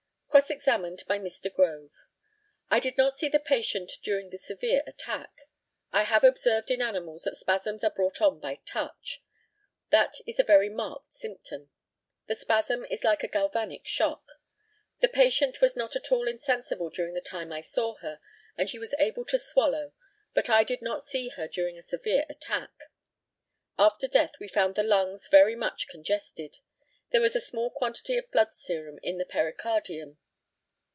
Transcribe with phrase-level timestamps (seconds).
[0.31, 1.53] Cross examined by Mr.
[1.53, 1.91] GROVE:
[2.69, 5.41] I did not see the patient during a severe attack.
[5.91, 9.21] I have observed in animals that spasms are brought on by touch.
[9.89, 11.69] That is a very marked symptom.
[12.27, 14.23] The spasm is like a galvanic shock.
[15.01, 18.21] The patient was not at all insensible during the time I saw her,
[18.57, 19.91] and she was able to swallow,
[20.33, 22.71] but I did not see her during a severe attack.
[23.77, 26.59] After death we found the lungs very much congested.
[27.11, 30.17] There was a small quantity of bloody serum in the pericardium.